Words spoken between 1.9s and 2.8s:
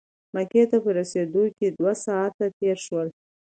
ساعته تېر